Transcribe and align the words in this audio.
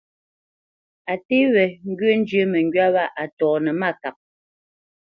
A 1.11 1.13
nté 1.19 1.37
wé 1.53 1.63
ŋgyə̂ 1.89 2.11
njyə́ 2.21 2.45
məŋgywá 2.51 2.87
wâ 2.95 3.03
a 3.21 3.23
tɔnə́ 3.37 3.73
mâkap. 3.79 4.17